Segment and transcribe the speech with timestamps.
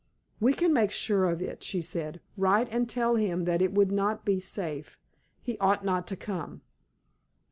[0.39, 2.21] "We can make sure of it," she said.
[2.35, 4.97] "Write and tell him that it would not be safe;
[5.43, 6.63] he ought not to come."